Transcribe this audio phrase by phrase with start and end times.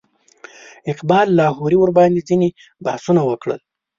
[0.91, 2.49] اقبال لاهوري ورباندې ځینې
[2.85, 3.59] بحثونه وکړل.